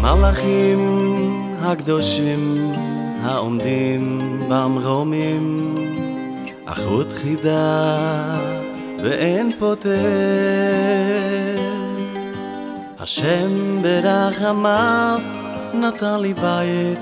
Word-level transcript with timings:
מלאכים 0.00 0.78
הקדושים 1.62 2.72
העומדים 3.22 4.18
במרומים, 4.48 5.74
אחות 6.66 7.12
חידה 7.12 8.34
ואין 9.02 9.50
פותר. 9.58 9.88
השם 13.00 13.82
ברחמיו 13.82 15.18
נתן 15.74 16.20
לי 16.20 16.34
בית 16.34 16.98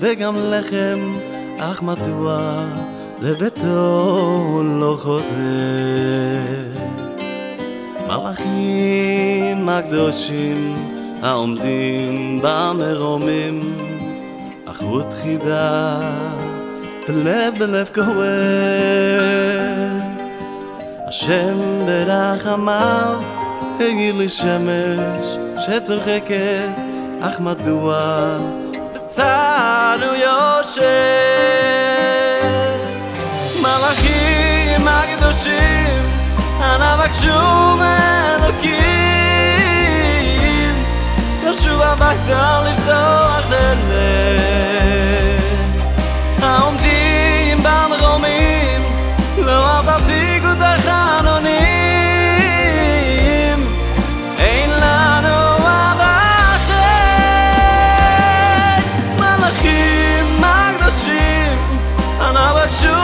וגם 0.00 0.34
לחם 0.36 1.14
אך 1.58 1.82
מדוע 1.82 2.64
לביתו 3.20 4.62
לא 4.64 4.98
חוזר? 5.00 5.38
מלאכים 8.06 9.68
הקדושים 9.68 10.76
העומדים 11.22 12.38
במרומים 12.42 13.78
אחות 14.66 15.06
חידה 15.22 16.00
בלב 17.08 17.58
בלב 17.58 17.90
כואב. 17.94 18.10
השם 21.08 21.54
ברחמיו 21.86 23.39
הגיר 23.80 24.14
לי 24.14 24.28
שמש 24.28 25.38
שצוחקת 25.58 26.68
אך 27.20 27.40
מדוע? 27.40 27.98
בצענו 28.94 30.14
יושב. 30.14 30.80
מלאכים 33.60 34.88
הקדושים 34.88 36.10
אנא 36.60 36.96
בקשו 36.96 37.76
מאלוקים 37.76 38.80
ישוב 41.44 41.80
הביתה 41.82 42.62
לפתוח 42.66 43.19
none 62.32 62.56
of 62.56 62.64
a 62.64 62.99